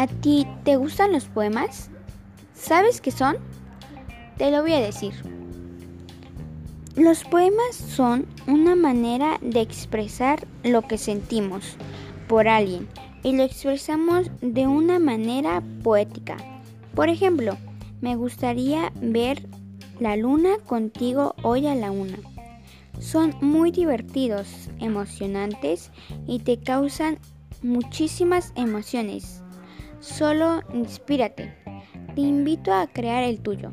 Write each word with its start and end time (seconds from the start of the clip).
¿A 0.00 0.06
ti 0.06 0.46
te 0.64 0.76
gustan 0.76 1.12
los 1.12 1.26
poemas? 1.26 1.90
¿Sabes 2.54 3.02
qué 3.02 3.10
son? 3.10 3.36
Te 4.38 4.50
lo 4.50 4.62
voy 4.62 4.72
a 4.72 4.80
decir. 4.80 5.12
Los 6.96 7.22
poemas 7.24 7.74
son 7.74 8.24
una 8.46 8.74
manera 8.76 9.36
de 9.42 9.60
expresar 9.60 10.46
lo 10.64 10.80
que 10.80 10.96
sentimos 10.96 11.76
por 12.28 12.48
alguien 12.48 12.88
y 13.22 13.36
lo 13.36 13.42
expresamos 13.42 14.30
de 14.40 14.66
una 14.66 14.98
manera 14.98 15.62
poética. 15.82 16.38
Por 16.94 17.10
ejemplo, 17.10 17.58
me 18.00 18.16
gustaría 18.16 18.94
ver 19.02 19.50
la 19.98 20.16
luna 20.16 20.56
contigo 20.64 21.34
hoy 21.42 21.66
a 21.66 21.74
la 21.74 21.90
una. 21.90 22.16
Son 23.00 23.34
muy 23.42 23.70
divertidos, 23.70 24.70
emocionantes 24.78 25.90
y 26.26 26.38
te 26.38 26.58
causan 26.58 27.18
muchísimas 27.62 28.54
emociones. 28.56 29.42
Solo 30.00 30.62
inspírate. 30.72 31.54
Te 32.14 32.22
invito 32.22 32.72
a 32.72 32.86
crear 32.86 33.22
el 33.22 33.40
tuyo. 33.40 33.70